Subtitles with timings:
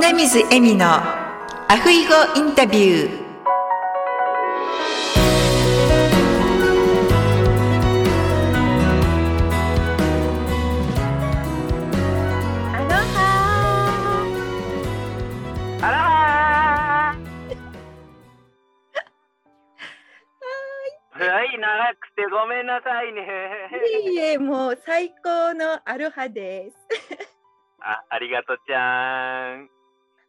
[0.00, 3.20] 花水恵美のアフイゴインタビュー。
[12.72, 14.24] アロハ
[15.82, 17.20] あらー
[21.12, 23.28] はい、長くてごめんなさいね。
[24.10, 26.76] いえもう最高のアロハです。
[27.84, 29.79] あ、ありがとうちゃん。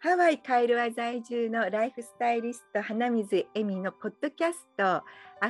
[0.03, 5.03] ハワイカイルワ在住のライフスタイリスト花水恵美のポッドキャストア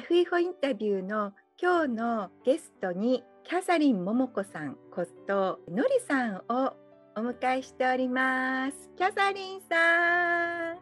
[0.05, 6.73] フイホインタビューの今日のゲストにキャサリン桃子さんことのりさんを
[7.15, 10.77] お迎えしておりますキャサリンさん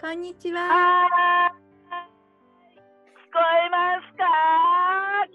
[0.00, 0.60] こんにちは。
[0.66, 0.68] 聞
[3.32, 4.24] こえますか？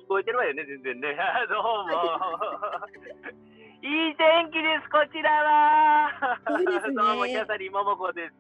[0.04, 1.18] 聞こえてるわよね、全然ね。
[1.20, 1.86] あ どうも。
[3.82, 6.38] いい天気です、こちらは。
[6.46, 8.38] そうですねどうも、キャサリン桃子です。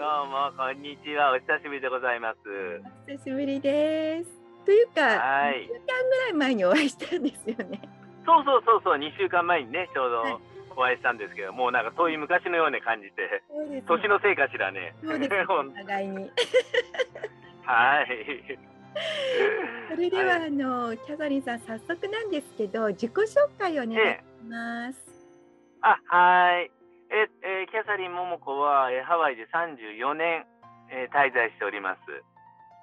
[0.00, 1.36] どうも、こんにちは。
[1.36, 2.80] お久しぶりでございます。
[3.04, 4.30] お久しぶりです
[4.64, 7.80] というかはい1週間ぐらい前にお会いしたんですよね
[8.24, 10.40] そうそうそうそう、2週間前にね、ちょうはいど
[10.76, 14.96] お会いしたんですけど、もうなんか遠い昔のように感じて、ね年のせいかしらね。
[15.04, 16.30] そうですね お互いに
[17.68, 18.58] はい。
[19.90, 24.98] それでは、はあのキャサリンさん早速なんですけど自己紹介をお願いします。
[25.82, 26.70] あ、はい。
[27.10, 30.46] え、えーキャサリン桃子は、えーハワイで34年、
[30.90, 32.00] えー滞在しております。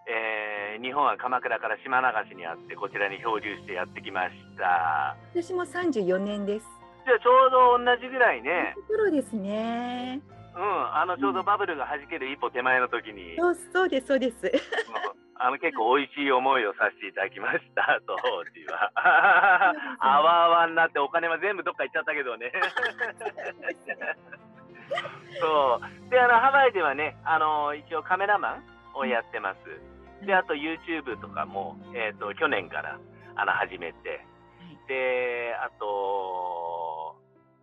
[0.08, 5.16] えー日本は鎌倉から島流しにあって、こちらに漂流してやってきました。
[5.34, 6.68] 私も34年です。
[7.06, 10.20] じゃあちょうど同じぐらいね、とですね。
[10.56, 14.52] うん、あのちょうどバブルが弾ける一歩手前の時に、そうそうですそうです。
[15.40, 18.92] あの結構美味しい思いをさせていただきました当時は。
[20.00, 22.52] あわあわになってお金は全部どっか行っちゃったけどね。
[25.40, 28.64] そうであのハワイではねあの一応カメラマン
[28.96, 30.26] をやってます。
[30.26, 32.98] であと YouTube とかも、えー、と去年から
[33.36, 34.26] あの始めて
[34.88, 37.16] であと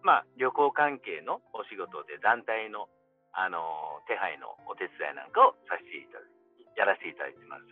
[0.02, 2.88] まあ旅行関係のお仕事で団体の
[3.32, 3.58] あの
[4.06, 6.43] 手配のお手伝いなんかをさせていただい
[6.76, 7.62] やらせていただいてます。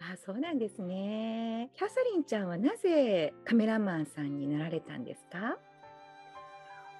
[0.00, 1.70] あそうなんですね。
[1.76, 5.56] キャサリンちゃんはなぜカメラマンさんになられたんですか？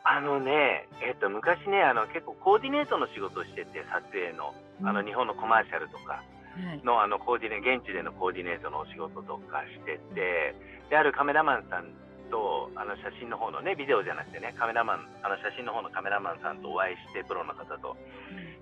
[0.04, 6.22] あのね、えっと昔ねあの結構コーディネートの仕事をしてて撮影のあの日本のコマーシャルとか
[6.54, 6.80] はい。
[6.84, 10.54] のあのコーディネ現地でのコーディネートのお仕事とかしてて
[10.88, 11.88] であるカメラマンさん
[12.30, 17.96] とあの写真の方のねビデオじゃなくてねカメラマンあの写真の方のカメラマンさんとお会いしてプロの方と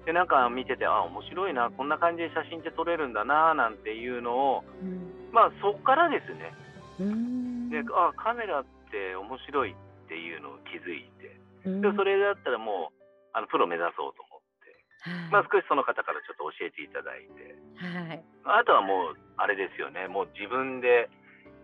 [0.04, 5.30] でなんか見ててあ面白いなこんな感じで写真って撮れるんだななんていうのをうん。
[5.32, 6.52] まあそっからですね。
[7.00, 7.70] うーん。
[7.70, 9.74] であカメラって面白いっ
[10.08, 11.38] ていうのを気づいて。
[11.64, 11.80] うん。
[11.80, 12.94] でそれだったらもう
[13.32, 17.56] あのプロ目指そうと思って、まあ、少しその方からちょっと教えていただいて。
[17.80, 18.24] はい。
[18.44, 20.08] あとはもうあれですよね。
[20.08, 21.08] もう自分で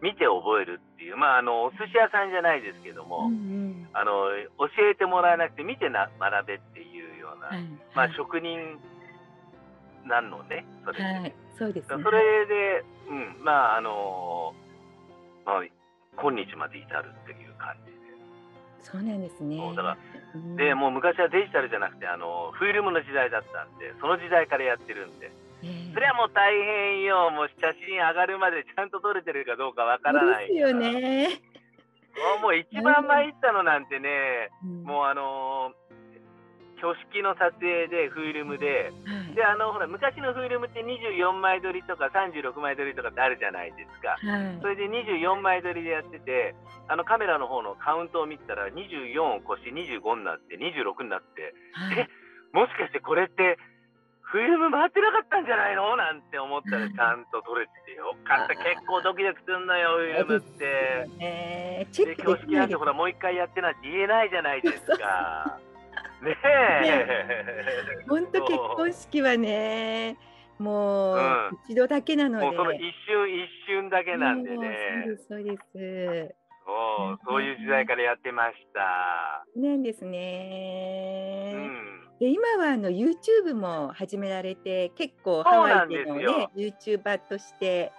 [0.01, 3.37] 見て覚えるっていうまああのお寿司屋さんじゃないですけども、うんう
[3.85, 3.89] ん。
[3.93, 6.88] あの教えてもらわなくて見てな学べっていう
[7.29, 7.63] ような、はい。
[7.95, 8.79] まあはい職人
[10.07, 11.35] なんのねそれで、はい。
[11.59, 12.03] そうですね。
[12.03, 14.55] それで、うん、まああの
[15.45, 15.65] まあ
[16.17, 17.99] 今日まで至るっていう感じで。
[18.83, 19.57] そうなんですね。
[19.77, 19.99] だから
[20.35, 31.41] うんでもう昔はデジタルじゃなくてあのフィルムの時代だったんでその時代からやってるんでええそれはもう大変よもう写真上がるまでちゃんと撮れてるかどうかわからないですよね。
[32.43, 35.73] もう一番参ったのなんてねうんもうあの
[36.81, 39.35] 挙式の撮影でフィルムではい。
[39.35, 44.17] であのほら昔のフィルムって24枚撮りとか36枚撮りとかってあるじゃないですか。
[44.19, 44.59] はい。
[44.63, 46.55] それで24枚撮りでやってて
[46.89, 51.99] あのカメラの方のカウントを見てたら24を越して25になって26になってはい。
[51.99, 52.09] え
[52.53, 53.59] もしかしてこれって
[54.23, 55.97] フィルム回ってなかったんじゃないの？
[55.97, 58.55] なんて思ったらちゃんと撮れててよかった。
[58.57, 61.07] 結構ドキドキすんのよフィルムって。
[61.21, 65.59] えーチェでック挙式なんてほらもう一回やってなんて言えないじゃないですか。
[66.23, 68.05] ねえ。
[68.09, 70.17] 本当結婚式はね、
[70.59, 72.47] もううん一度だけなので。
[72.47, 74.57] もうその一瞬一瞬だけなんでね。
[74.57, 76.35] そうですそうです。
[76.67, 79.45] そうそういう時代からやってました。
[79.57, 81.53] なんですうね。
[81.55, 81.99] ん。
[82.19, 87.93] で今はあの YouTube も始められて結構ハワイでのよね YouTuber として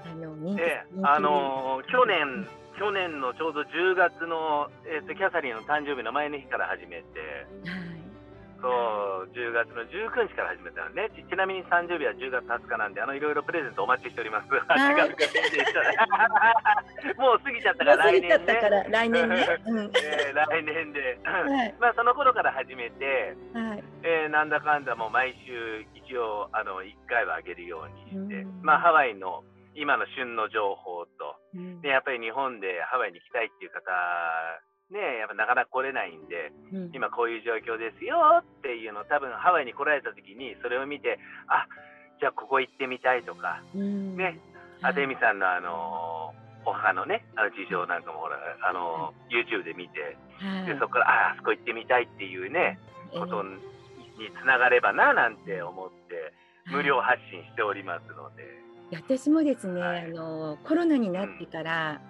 [0.00, 2.48] あの人気で人気あのー去年
[2.78, 7.20] 去年のちょうど10月の、えー、とキャサリンの誕生日の前の日から始めて、
[7.68, 7.92] はい
[8.62, 11.10] そう10月の19日から始めたのね。
[11.18, 14.46] ちちなみに30日は10月20日なんであのいろいろプレゼントお待ちしております。
[14.46, 15.10] 8月
[17.18, 18.38] もう過ぎちゃったから来年ね。
[18.88, 23.82] 来年ね、 うん、えー、来年で、はい、 まあその頃から始めて、はい。
[24.04, 29.42] えー、なんだかんだもう毎週一応あの1回はあげるようにして、まあハワイの
[29.74, 31.04] 今の旬の情報
[31.82, 33.90] でやっぱり日本でハワイに行きたいっていう方
[34.92, 41.18] ね、やっぱなかなか来れないんで、うん、今こういう状況ですよっていうの多分ハワイに来られた時にそれを見て
[41.48, 41.64] あ
[42.20, 44.38] じゃあここ行ってみたいとか、うん、ね
[44.82, 46.36] あてみさんのあの
[46.68, 50.14] お母のねあの事情なんかもほらあの、YouTube で見て、
[50.66, 52.78] でそこからああそこ行ってみたいっていうね、
[53.10, 53.58] ことに
[54.30, 56.30] つながればななんて思って
[56.70, 58.62] 無料発信しておりますので。
[58.96, 62.00] 私もですね、はい、あのコロナになってから、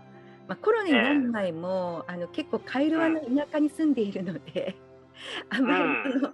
[0.49, 4.77] まあ、コロナになる前も、あの結構カイルワの田舎に住んでいるので、
[5.51, 6.33] あまりその、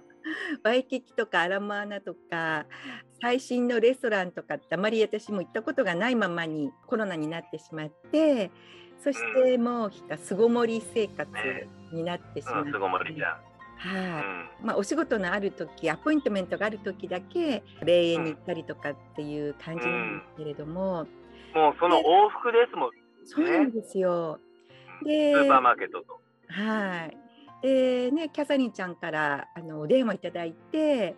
[0.63, 2.65] ワイキキとかアラモアナとか
[3.21, 8.51] 最新のレストランとかってあまり私も行ったことがないままにコロナになってしまって
[9.03, 11.31] そしてもう巣ごもり生活
[11.93, 12.71] になってしまって。
[13.79, 21.07] はい、まあ、お仕事のある時アポイントメントがある時だけ霊園に行ったりとかっていう感じなんですけれども、
[21.55, 22.89] もうその往復ですもん
[23.23, 24.39] そうなんですよ。
[25.05, 26.19] で、スーパーマーケットと。
[26.49, 27.17] はい。
[27.61, 31.15] でね、キャサリンちゃんからあのお電話いただいて、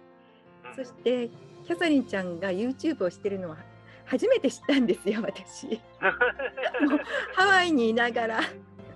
[0.76, 1.30] そして
[1.66, 3.58] キャサリンちゃんが YouTube をしてるのは
[4.06, 5.82] 初めて知ったんですよ、私。
[7.34, 8.40] ハワイにいながら。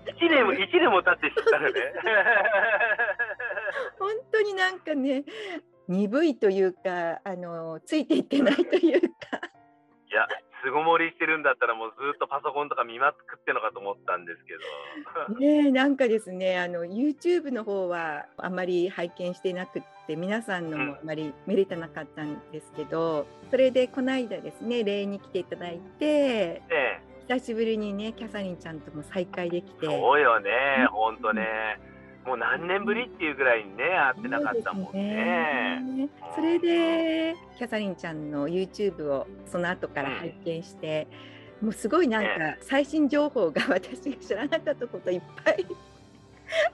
[0.08, 1.74] 一年も一年も経って知ったらね。
[4.00, 5.26] 本当になんかね、
[5.88, 9.08] 鈍いというか、あのついていってないというか。
[10.10, 10.28] いや、
[10.64, 14.54] 巣ごもりしてるんだったらもうずっとパソコンとか見まくってのかと思ったんですけ
[15.34, 15.38] ど。
[15.40, 26.06] ねなんかですねあの YouTube の方はあまり拝見してなくって皆さんのもあまり見れてなかったんですけど、うん、それでこの間ですね礼に来ていただいて。
[26.06, 30.52] ええ久しぶりにねキャサリンちゃんとも再会できてそうよね
[30.92, 31.80] 本当ね、
[32.26, 36.10] もう何年ぶりっていうぐらいにね会ってなかったもんね。
[36.36, 41.08] そ、ね、れでキャサリンちゃんの YouTube をその後から拝見して、
[41.62, 42.30] うん、もうすごいなんか
[42.62, 45.66] 最新情報が私が知らなかったこといっぱい。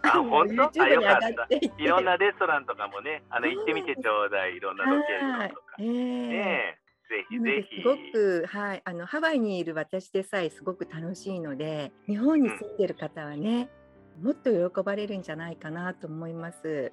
[0.03, 0.85] あ本当？
[0.85, 5.61] に上がっていいろんなレストランとかもねあの行ってみてちょうだいいろんなロケーションとか。
[5.79, 6.77] えー、ね
[7.09, 7.81] ぜひぜひ。
[7.81, 13.69] すごく、はい、あのハワイにいる私でさえすごく楽しいので、日本に住んでる方はね、
[14.21, 16.91] もっと喜ばれるんじゃないかなと思います。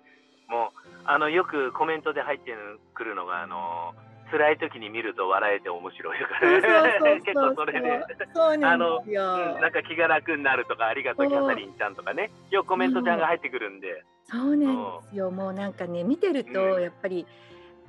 [0.49, 2.55] もうあのよくコメントで入って
[2.95, 3.95] くるのがあの
[4.31, 6.41] 辛い時に見ると笑えて面白いとか、
[7.05, 8.05] ね、結構それで。
[8.65, 9.03] あの
[9.61, 14.05] なんか気が楽になるとかありがとうキャサリンちゃんとかねよくコメントちゃんが入ってくるんで。
[14.31, 15.31] そうなんですよ。
[15.31, 17.27] もうなんかね見てるとやっぱり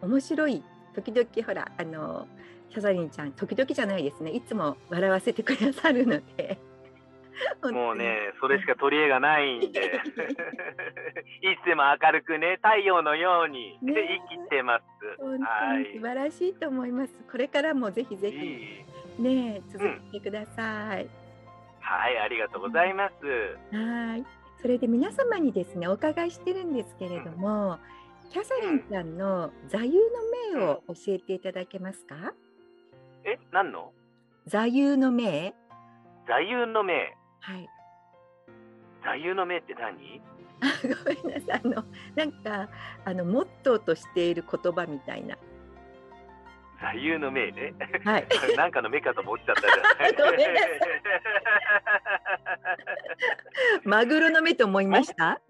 [0.02, 0.64] 面白い
[0.96, 2.28] 時々ほらあの
[2.70, 4.32] キャサリンちゃん時々じゃないですね。
[4.32, 6.58] いつも笑わせてくださるので
[7.72, 10.02] もうね、それしか取り柄がないんで、
[11.42, 15.24] いつも明るくね、太陽のように、ね、生きてます。
[15.24, 17.14] はい、素晴らしいと思います。
[17.32, 18.86] これからもぜひぜひ、
[19.22, 21.10] ね、続けてください、うん、
[21.80, 23.26] はい、ありがとうございます。
[23.76, 24.26] はい。
[24.62, 27.80] それで皆様にですね、お伺いしてるんですけれども、
[28.26, 30.02] うん、キャサリンちゃんの座右の
[30.56, 32.34] 銘を教えていただけますか、
[33.24, 33.92] え、何の？
[34.46, 35.54] 座右の銘。
[36.28, 37.70] 座右の銘はい。
[39.04, 40.22] 座右の銘って何？
[40.84, 41.62] ごめんなさい。
[41.64, 41.84] あの
[42.16, 42.70] なんか
[43.06, 45.38] あのモットーとしている言葉みたいな。
[46.82, 47.74] 座右の銘ね。
[48.04, 48.28] はい。
[48.58, 50.16] なんかの目かと思っちゃったじゃ なさい。
[53.84, 55.42] マグロの目と思いました？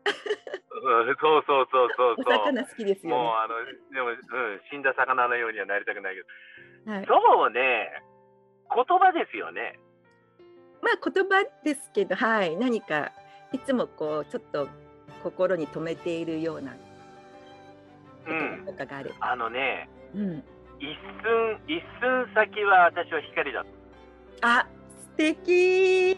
[0.82, 2.36] うん、そうそうそうそうそう。
[2.42, 3.56] お魚好きですよ、ね、もうあの
[3.94, 6.22] でも、うん、死んだ魚のようにはなりたくないけ
[6.88, 7.92] ど、はい、そうね、
[8.74, 9.78] 言葉ですよね。
[10.82, 13.12] まあ言葉ですけど、はい、何か
[13.52, 14.68] いつもこうちょっと
[15.24, 16.78] 心に留めているようなこ
[18.66, 20.44] ととかがある、うん、あのね、うん、
[20.80, 23.66] 一寸一寸先は私は光だ
[24.42, 26.18] あ素敵。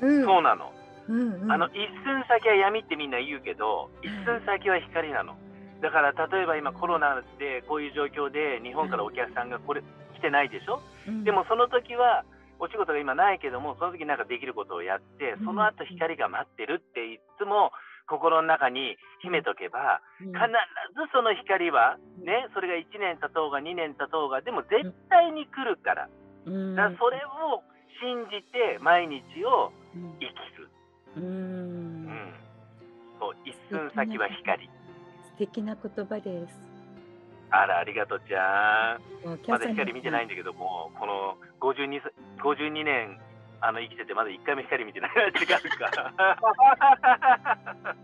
[0.00, 0.72] うん、うん、そうなの、
[1.08, 1.74] うんうん、あの一
[2.04, 5.36] 寸先は闇ってみんな言うけど一寸先は光なの、
[5.80, 9.82] だから例えば今コロナでこういう状況で日本からお客さんがこれ
[10.14, 12.24] 来てないでしょ、うん、でもその時は
[12.58, 17.70] お仕事が今ないけどもその時なんかできることをやってその後光が待ってるっていつも
[18.08, 27.20] 心の中に秘めとけば、必ずその光はねそれが1年経とうが2年経とうがでも絶対に来るから,、だからそれ
[27.52, 27.62] を
[28.00, 29.70] 信じて毎日を
[30.18, 30.68] 生きる、
[31.16, 32.32] うん。
[33.20, 34.70] そう一寸先は光。
[35.38, 36.77] 敵な言葉です。
[37.50, 39.40] あら、ありがとうちゃん。
[39.48, 42.00] まだ光見てないんだけども、この 52,
[42.38, 43.18] 52年
[43.60, 45.46] あの生きてて、まだ1回も光見てない違う
[45.78, 46.12] か。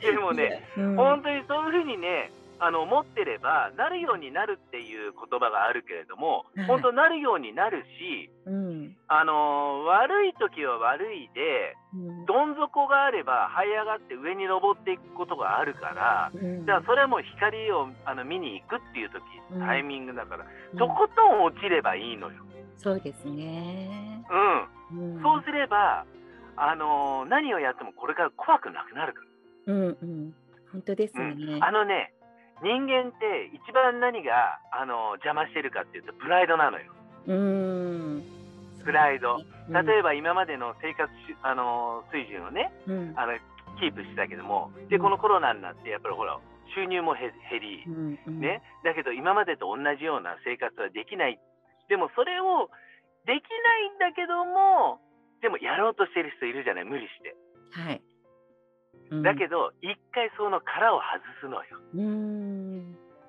[0.00, 19.22] でもね、うん、本当にそういうふうにね、あの思ってればなるようになるっていう言葉があるけれども、本当なるようになるし、うん、あの悪い時は悪いで、うん、どん底があれば這い上がって上に登っていくことがあるから、うん、じゃあそれも光をあの見に行くっていう時、
[19.60, 20.46] タイミングだから、
[20.78, 22.42] とことん落ちればいいのよ。
[22.76, 24.24] そうですね。
[24.92, 25.22] うん。
[25.22, 26.04] そうすれば、
[26.56, 29.20] あの何をやってもこれから怖くなくなるか
[29.66, 29.74] ら。
[29.74, 30.34] うんうん。
[30.72, 31.58] 本当ですね。
[31.60, 32.12] あのね、
[32.62, 36.92] 人間って一番何があの邪魔してるかっていうとプライドなのよ。
[37.26, 38.22] うん
[38.84, 39.38] プライド。
[39.68, 41.10] 例えば今までの生活
[41.42, 43.34] あの水準をね、うん、あの
[43.80, 46.38] キープしてたけども、でこのコロナになってやっぱりほら
[46.74, 51.38] 収入も減り、うんうん、ね、だけど今までと同じような生活はできない。
[51.88, 52.70] でもそれを
[53.26, 55.00] できないんだけども、
[55.42, 57.34] でもやろうとしてる人いるじゃない、無理して。
[57.72, 58.02] はい。
[59.22, 61.78] だけど、一回その殻を外すのよ。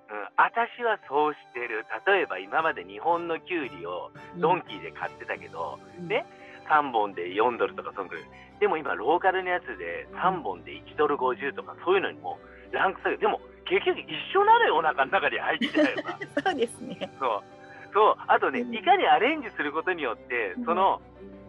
[0.09, 1.85] うん、私はそうしてる。
[2.05, 6.25] 例えば今まで日本のきゅうりをドンキーで買ってたけど、うん、ね、
[6.69, 8.23] 3本で4ドルとかそんぐらい。
[8.59, 12.39] でも今ローカルのやつで3本で1ドル50とかそういうのにも
[12.71, 15.97] ランク下げでも結局一緒なのよお腹の中に入ってたよ
[16.43, 17.09] そうですね。
[17.19, 17.57] そう。
[17.93, 18.15] そう。
[18.27, 21.01] あとね、いかにアレンジすることによって、その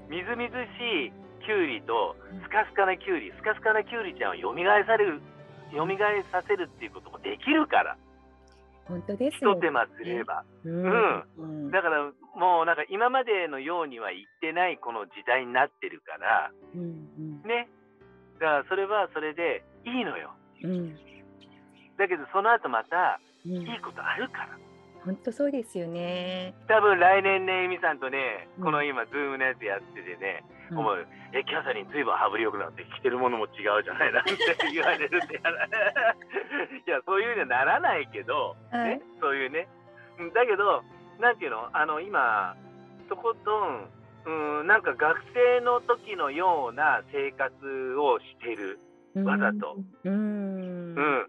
[0.08, 1.12] みずみずしい
[1.44, 4.54] きゅうりとスカスカなきゅうり、スカスカなきゅうりちゃんを蘇
[4.86, 5.20] される、
[5.72, 5.86] 蘇
[6.32, 7.96] させるっていうこともできるから。
[8.88, 17.68] 本当ですよ、ね、一手間すれば、うん、うん、だからもうなんか今までのようには言ってないこの時代になってるから、うんうん、ね。
[18.40, 20.96] だからそれはそれでいいのよ、うん、
[21.98, 24.58] だけどその後またいいことあるから、
[25.04, 26.54] 本当そうですよね。
[26.68, 34.36] 多分来年ね、えみさんとね、この今、ズームのやつやっててね、うん、思う、え、キャサリン、ずいぶん羽振りよくなって、着てるものも違うじゃないなんて
[34.72, 35.36] 言われるって
[36.86, 39.68] いや、そういうにはならないけど、はい、ね、そういうね。
[40.34, 40.82] だけど、
[41.18, 42.56] なんていうの、あの、今、
[43.08, 43.88] とことん、
[44.26, 48.78] うん、なんか学生の時のような生活をしてる、
[49.24, 49.76] わざと。
[50.04, 51.26] うん、うん。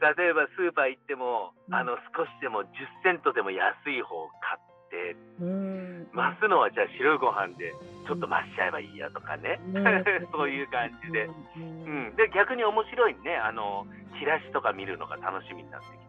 [0.00, 2.66] 例えばスーパー行っても、あの少しでも10
[3.02, 4.60] セントでも安い方を買っ
[4.90, 7.72] て、増すのはじゃあ白いご飯で
[8.06, 9.60] ちょっと増しちゃえばいいやとかね、
[10.32, 13.86] そういう感じで,、うん、で逆に面白いねあの
[14.18, 16.04] チラシとか見るのが楽しみになってきて。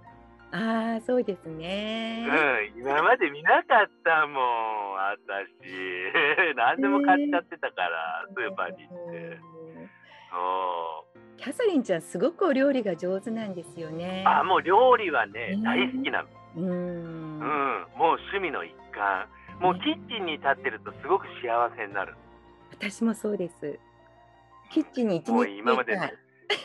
[0.51, 2.25] ああ、そうですね。
[2.75, 5.51] うん、今まで見なかったもん、私。
[6.55, 9.39] 何でも買っちゃってたから、スーパーに行って。
[10.31, 11.37] そう。
[11.37, 14.23] キャサリンちゃんすごくお料理が上手なんですよね。
[14.25, 16.27] あもう料理はね、大好きなの。
[16.55, 17.41] うん、うん、
[17.97, 19.27] もう趣味の一環。
[19.59, 22.13] もうキッチンに立ってるとすごく幸せになる。
[22.71, 23.79] 私もそうです。
[24.71, 26.13] キッチンに一日今まで、ね、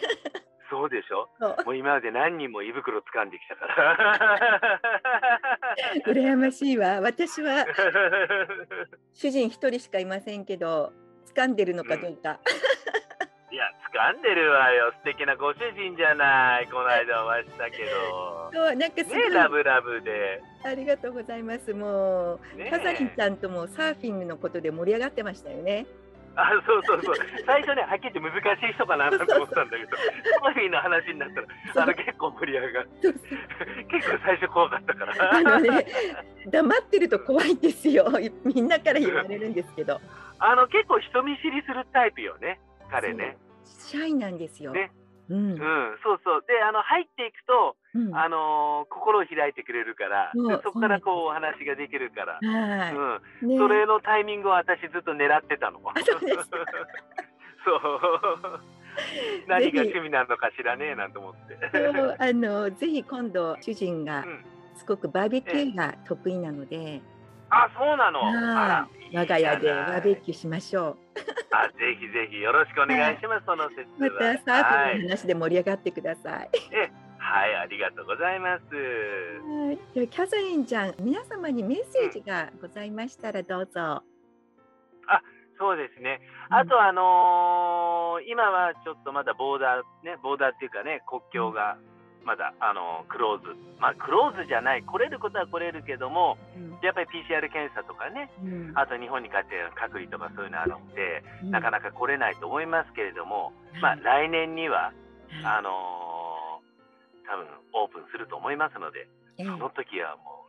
[0.71, 1.29] そうでしょ？
[1.65, 4.81] もう今まで何人も胃袋掴んできたから。
[6.07, 7.01] 羨ましいわ。
[7.01, 7.67] 私は
[9.15, 10.93] 主人一人しかいませんけど、
[11.35, 12.31] 掴んでるのかどうか。
[12.31, 12.70] うん
[14.01, 14.93] いや、掴んでるわよ。
[14.93, 16.67] 素敵なご主人じゃない。
[16.69, 18.51] この間お会いしたけど。
[18.55, 20.43] そう、なんかすごい、ね、ラブラブで。
[20.65, 21.75] ありがとうございます。
[21.75, 25.87] もう、ね、カザリンちゃんともサーフィングのことで盛り上がってましたよね。
[26.37, 27.15] あそうそうそう
[27.45, 29.97] 最初ねはっきり言って難しい人かなと思ったんだけど
[30.41, 31.47] サーフィンの話になったら
[31.83, 33.09] あの結構盛り上がって
[33.91, 35.87] 結構最初怖かったからあのね
[36.47, 38.07] 黙ってると怖いんですよ
[38.45, 40.01] みんなから言われるんですけど
[40.39, 43.37] あの結構人見知りするタイプよね彼ね。
[43.79, 44.73] シャイなんですよ。
[44.73, 44.93] ね。
[45.29, 45.59] うん、うん、
[46.03, 46.45] そうそう。
[46.47, 52.95] で、あの入っていくと、うん、あのー、心を開いてくれるから、でそこからこうお話ができるから、はい
[53.45, 55.81] うんね、それのタイミングを私ずっと狙ってたの。
[55.81, 58.61] そう。
[59.49, 61.59] 何が趣味なのか知らねえなと思って。
[61.73, 64.25] そうあのぜひ今度主人が
[64.77, 67.01] すごくバーベキューが得意なので。
[67.51, 68.21] あ、そうなの。
[69.13, 70.99] 我が家でバーベキューしましょう。
[71.51, 73.45] あ、ぜひぜひよろしくお願いします。
[73.45, 76.51] その説またサーフィンの話で盛り上がってください。
[76.73, 78.63] え、はい、ありがとうございます。
[78.63, 83.81] はい、ではキャサリンちゃん、皆様にメッセージがございましたらどうぞ。
[83.81, 84.03] あ、
[85.59, 86.21] そうですね。
[86.49, 91.79] あと、あのー、今はちょっとまだボーダーね、ボーダーっていうかね、国境が
[92.25, 104.93] まだあのクローズ、まあ、クローズじゃない、来れることは来れるけども、うん、やっぱり PCR 検査とかね、うん、あと日本に帰って隔離とかそういうのあるんで、うん、なかなか来れないと思いますけれども、まあ、来年には、
[105.45, 109.09] あのー、多分オープンすると思いますので、
[109.39, 110.45] その時はも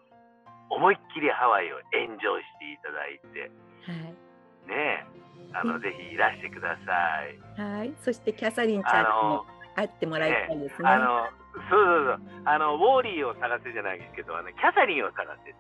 [0.70, 3.52] う思いっきりハワイをエンジョイしていただいて、
[3.88, 5.06] はい、ね
[5.54, 7.26] あの、ぜひいらしてくださ
[7.58, 7.62] い。
[7.62, 10.90] はい、そしてキャサリンちゃんも会ってもらいたいですね。
[10.90, 12.22] あのそうそうそう。
[12.46, 15.54] あのウォーリーを探せじゃないですけどあのキャサリンを探せ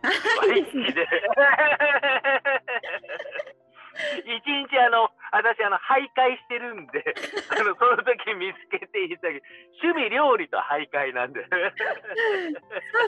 [0.48, 1.07] ワイキキで
[4.25, 7.03] 一日あの私あの徘徊してるんで
[7.51, 9.43] あのその時見つけていただき
[9.83, 11.45] 趣味料理と徘徊なんで。
[11.45, 11.55] サ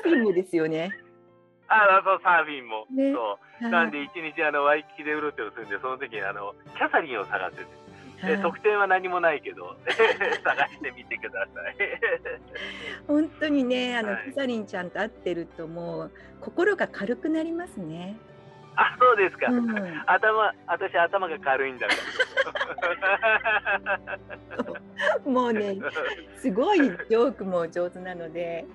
[0.07, 0.91] ーフィンもですよね。
[1.67, 3.69] あそうサーフィンも、ね、そう。
[3.69, 7.82] なんで一日あのワイキキでうろちょろするんでその時にあのキャサリンを探せて
[8.25, 9.75] え特典は何もないけど
[10.43, 11.75] 探してみてください。
[13.07, 16.11] 本当にねあの、はい、キサリンちゃんと会ってるともう
[16.41, 18.17] 心が軽くなりますね。
[18.75, 21.93] あそうですか、うん、頭私頭が軽いんだか
[25.25, 25.77] ら もうね
[26.37, 28.65] すごいジョークも上手なので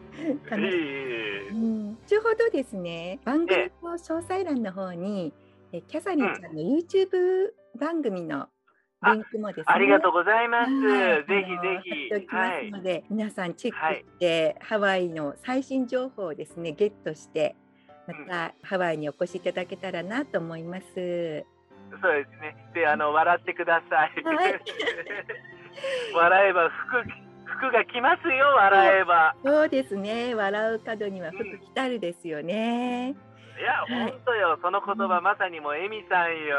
[0.49, 5.33] 楽しい、うん、後ほどですね番組の詳細欄の方に
[5.73, 8.49] えキャサリンちゃんの YouTube 番組の
[9.05, 9.65] リンクもですね。
[9.67, 10.71] ありがとうございます。
[10.73, 12.15] ぜひぜひ。
[12.15, 17.55] おきますので、はい、皆さんチェックして、はい、ハワイの最新情報をですねゲットして、
[18.07, 20.85] また、うん、ハワイにお越しいただけたらなと思います。
[20.85, 22.57] そうですね。
[22.75, 24.25] で、あの笑ってください。
[24.25, 24.61] はい、
[26.15, 27.03] 笑えば服
[27.45, 28.47] 服が来ますよ。
[28.57, 29.37] 笑えば。
[29.45, 30.35] そうですね。
[30.35, 33.15] 笑う角には服来たるですよね。
[33.57, 34.59] うん、いや、本当よ。
[34.61, 36.59] その言葉、まさにもうエミさんよ。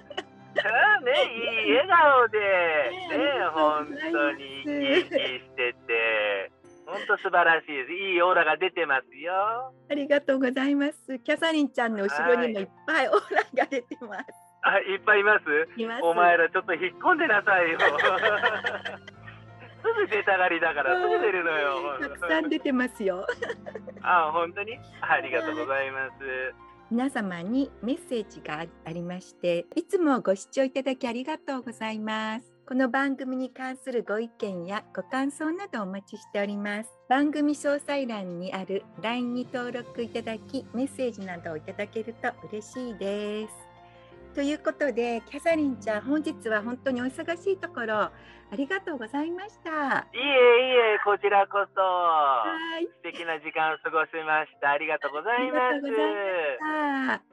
[0.56, 1.12] ね、
[1.66, 6.50] いい笑顔で、ね、本当に生き生きしてて、
[6.86, 7.92] 本当素晴らしいです。
[7.92, 9.72] いいオーラが出てますよ。
[9.90, 11.18] ありがとうございます。
[11.18, 14.24] キャサリンちゃんの後ろにもいっぱいオーラが出てます。
[14.62, 15.68] あ、いっぱいいます？
[15.76, 17.78] いますお前らちょっと引っ込んでなさいよ。
[19.86, 21.98] すぐ出たがりだからすぐ出るのよ。
[22.00, 23.24] たくさん出てますよ。
[24.02, 24.78] あ、本当に？
[25.00, 26.54] ありがとうございます。
[26.90, 32.52] 皆様にメッセージがありましていつもご視聴いただきありがとうございます。
[32.68, 36.90] この番組に関するご意見やご感想などお待ちしております。
[37.08, 43.65] 番組詳細欄にある LINE に登録いただきメッセージなどをいただけると嬉しいです。
[44.36, 48.12] ということでキャサリンちゃん本日は本当にお忙しいところあ
[48.52, 49.70] りがとうございました。
[49.70, 49.72] い
[50.14, 50.22] えい
[50.94, 51.80] えこちらこそ。
[51.80, 52.44] は
[52.78, 52.84] い。
[52.84, 54.72] 素敵な時間を過ごしました。
[54.72, 55.58] ありがとうございま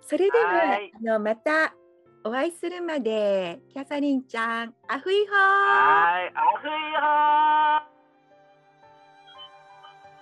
[0.02, 0.08] す。
[0.08, 1.76] それではあのまた
[2.24, 5.38] お会いするまでキャサリンちゃんアフイホー。
[5.38, 6.72] はいアフイ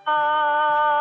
[0.07, 1.00] ホー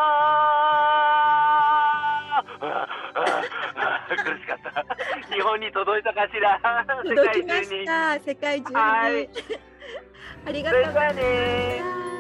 [5.33, 6.61] 日本に届いたかしら？
[7.05, 8.19] 届きました。
[8.21, 8.75] 世界中に。
[8.75, 9.29] はい、
[10.47, 11.21] ありがとうございます。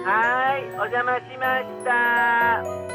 [0.06, 2.89] はい、お邪魔しました。